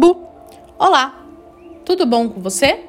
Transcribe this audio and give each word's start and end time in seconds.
Bu! 0.00 0.16
Olá! 0.78 1.26
Tudo 1.84 2.06
bom 2.06 2.26
com 2.26 2.40
você? 2.40 2.80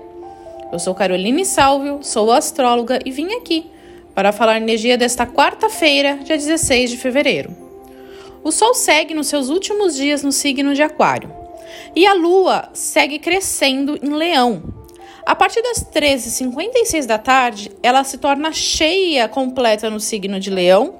Eu 0.71 0.79
sou 0.79 0.95
Caroline 0.95 1.43
Salvio, 1.43 1.99
sou 2.01 2.31
astróloga 2.31 2.99
e 3.05 3.11
vim 3.11 3.33
aqui 3.33 3.69
para 4.15 4.31
falar 4.31 4.55
energia 4.55 4.97
desta 4.97 5.27
quarta-feira, 5.27 6.19
dia 6.23 6.37
16 6.37 6.91
de 6.91 6.95
fevereiro. 6.95 7.53
O 8.41 8.49
Sol 8.49 8.73
segue 8.73 9.13
nos 9.13 9.27
seus 9.27 9.49
últimos 9.49 9.93
dias 9.93 10.23
no 10.23 10.31
signo 10.31 10.73
de 10.73 10.81
Aquário 10.81 11.29
e 11.93 12.07
a 12.07 12.13
Lua 12.13 12.69
segue 12.73 13.19
crescendo 13.19 13.99
em 14.01 14.07
Leão. 14.11 14.63
A 15.25 15.35
partir 15.35 15.61
das 15.61 15.83
13h56 15.83 17.05
da 17.07 17.17
tarde, 17.17 17.73
ela 17.83 18.05
se 18.05 18.19
torna 18.19 18.53
cheia 18.53 19.27
completa 19.27 19.89
no 19.89 19.99
signo 19.99 20.39
de 20.39 20.49
Leão 20.49 20.95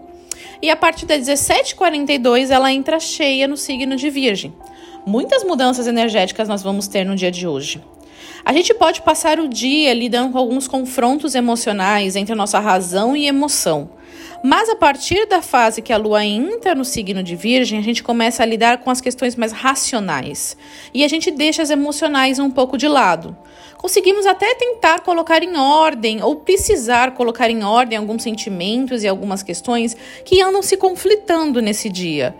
e 0.62 0.70
a 0.70 0.76
partir 0.76 1.06
das 1.06 1.22
17h42 1.22 2.50
ela 2.50 2.70
entra 2.74 3.00
cheia 3.00 3.48
no 3.48 3.56
signo 3.56 3.96
de 3.96 4.10
Virgem. 4.10 4.54
Muitas 5.06 5.44
mudanças 5.44 5.88
energéticas 5.88 6.48
nós 6.48 6.62
vamos 6.62 6.88
ter 6.88 7.04
no 7.04 7.16
dia 7.16 7.32
de 7.32 7.48
hoje. 7.48 7.82
A 8.46 8.54
gente 8.54 8.74
pode 8.74 9.02
passar 9.02 9.40
o 9.40 9.48
dia 9.48 9.94
lidando 9.94 10.32
com 10.32 10.38
alguns 10.38 10.68
confrontos 10.68 11.34
emocionais 11.34 12.16
entre 12.16 12.34
a 12.34 12.36
nossa 12.36 12.60
razão 12.60 13.16
e 13.16 13.28
emoção. 13.28 13.90
Mas 14.44 14.70
a 14.70 14.76
partir 14.76 15.28
da 15.28 15.42
fase 15.42 15.82
que 15.82 15.94
a 15.94 15.98
lua 15.98 16.26
entra 16.26 16.74
no 16.74 16.84
signo 16.86 17.22
de 17.22 17.36
Virgem, 17.36 17.80
a 17.80 17.84
gente 17.84 18.04
começa 18.04 18.42
a 18.42 18.46
lidar 18.46 18.80
com 18.80 18.90
as 18.90 19.00
questões 19.00 19.36
mais 19.36 19.52
racionais 19.52 20.58
e 20.94 21.04
a 21.04 21.08
gente 21.08 21.30
deixa 21.30 21.62
as 21.62 21.70
emocionais 21.70 22.40
um 22.40 22.50
pouco 22.50 22.78
de 22.78 22.88
lado. 22.88 23.38
Conseguimos 23.78 24.26
até 24.26 24.54
tentar 24.56 25.00
colocar 25.02 25.44
em 25.44 25.56
ordem 25.56 26.24
ou 26.24 26.36
precisar 26.36 27.12
colocar 27.12 27.50
em 27.50 27.64
ordem 27.64 27.98
alguns 27.98 28.24
sentimentos 28.24 29.04
e 29.04 29.08
algumas 29.08 29.42
questões 29.42 29.96
que 30.26 30.42
andam 30.42 30.62
se 30.62 30.78
conflitando 30.78 31.62
nesse 31.62 31.90
dia. 31.90 32.36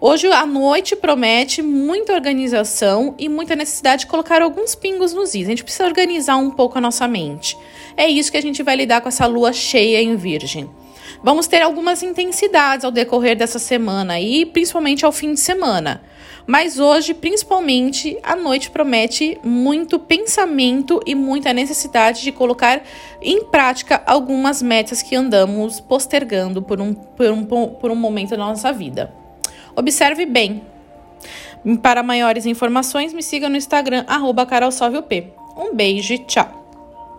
Hoje 0.00 0.28
a 0.28 0.46
noite 0.46 0.94
promete 0.94 1.60
muita 1.60 2.12
organização 2.12 3.16
e 3.18 3.28
muita 3.28 3.56
necessidade 3.56 4.02
de 4.02 4.06
colocar 4.06 4.40
alguns 4.40 4.76
pingos 4.76 5.12
nos 5.12 5.34
is. 5.34 5.46
A 5.46 5.50
gente 5.50 5.64
precisa 5.64 5.86
organizar 5.86 6.36
um 6.36 6.52
pouco 6.52 6.78
a 6.78 6.80
nossa 6.80 7.08
mente. 7.08 7.58
É 7.96 8.06
isso 8.06 8.30
que 8.30 8.38
a 8.38 8.40
gente 8.42 8.62
vai 8.62 8.76
lidar 8.76 9.00
com 9.00 9.08
essa 9.08 9.26
lua 9.26 9.52
cheia 9.52 10.00
em 10.00 10.14
Virgem. 10.14 10.70
Vamos 11.20 11.48
ter 11.48 11.62
algumas 11.62 12.04
intensidades 12.04 12.84
ao 12.84 12.92
decorrer 12.92 13.36
dessa 13.36 13.58
semana 13.58 14.20
e 14.20 14.46
principalmente 14.46 15.04
ao 15.04 15.10
fim 15.10 15.34
de 15.34 15.40
semana. 15.40 16.00
Mas 16.46 16.78
hoje, 16.78 17.12
principalmente, 17.12 18.16
a 18.22 18.36
noite 18.36 18.70
promete 18.70 19.36
muito 19.42 19.98
pensamento 19.98 21.00
e 21.04 21.14
muita 21.16 21.52
necessidade 21.52 22.22
de 22.22 22.30
colocar 22.30 22.84
em 23.20 23.46
prática 23.46 24.00
algumas 24.06 24.62
metas 24.62 25.02
que 25.02 25.16
andamos 25.16 25.80
postergando 25.80 26.62
por 26.62 26.80
um, 26.80 26.94
por 26.94 27.30
um, 27.32 27.44
por 27.44 27.90
um 27.90 27.96
momento 27.96 28.30
da 28.30 28.36
nossa 28.36 28.72
vida. 28.72 29.12
Observe 29.78 30.26
bem. 30.26 30.62
Para 31.80 32.02
maiores 32.02 32.46
informações, 32.46 33.12
me 33.12 33.22
siga 33.22 33.48
no 33.48 33.56
Instagram, 33.56 34.04
arroba 34.08 34.44
Um 35.56 35.72
beijo 35.72 36.14
e 36.14 36.18
tchau! 36.18 36.67